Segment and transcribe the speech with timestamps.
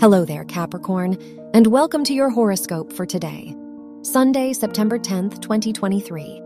[0.00, 1.16] Hello there, Capricorn,
[1.54, 3.54] and welcome to your horoscope for today,
[4.02, 6.42] Sunday, September 10th, 2023.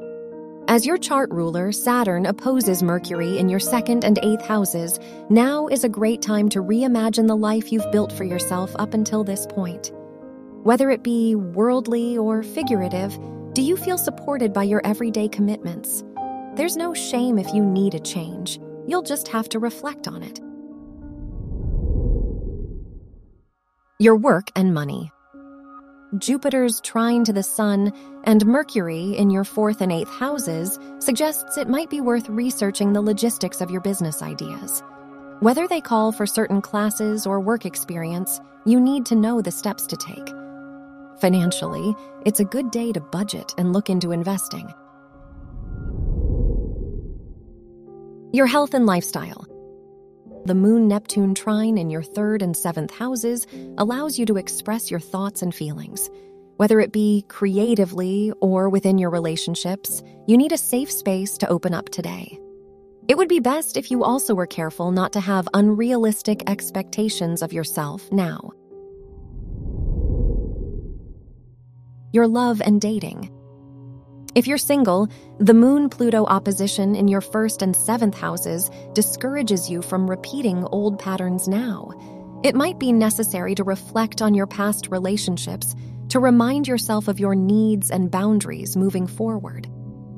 [0.69, 4.99] As your chart ruler, Saturn opposes Mercury in your second and eighth houses,
[5.31, 9.25] now is a great time to reimagine the life you've built for yourself up until
[9.25, 9.91] this point.
[10.63, 13.19] Whether it be worldly or figurative,
[13.55, 16.05] do you feel supported by your everyday commitments?
[16.57, 18.61] There's no shame if you need a change.
[18.87, 20.41] You'll just have to reflect on it.
[23.99, 25.11] Your work and money.
[26.19, 27.95] Jupiter's trine to the Sun
[28.25, 33.01] and Mercury in your fourth and eighth houses suggests it might be worth researching the
[33.01, 34.83] logistics of your business ideas.
[35.41, 39.87] Whether they call for certain classes or work experience, you need to know the steps
[39.87, 40.29] to take.
[41.19, 41.95] Financially,
[42.27, 44.71] it's a good day to budget and look into investing.
[48.35, 49.47] Your health and lifestyle.
[50.47, 55.01] The Moon Neptune trine in your third and seventh houses allows you to express your
[55.01, 56.09] thoughts and feelings.
[56.57, 61.75] Whether it be creatively or within your relationships, you need a safe space to open
[61.75, 62.39] up today.
[63.09, 67.53] It would be best if you also were careful not to have unrealistic expectations of
[67.53, 68.53] yourself now.
[72.13, 73.36] Your love and dating.
[74.37, 75.09] If you're single,
[75.39, 80.99] the Moon Pluto opposition in your first and seventh houses discourages you from repeating old
[80.99, 81.91] patterns now.
[82.45, 85.75] It might be necessary to reflect on your past relationships
[86.11, 89.71] to remind yourself of your needs and boundaries moving forward.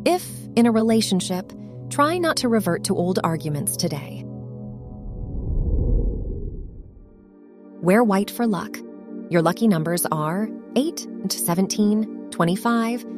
[0.05, 1.53] If in a relationship,
[1.89, 4.25] try not to revert to old arguments today.
[7.81, 8.79] Wear white for luck.
[9.31, 13.18] Your lucky numbers are 8 to 17, 25,